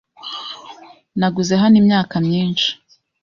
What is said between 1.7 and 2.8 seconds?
imyaka myinshi.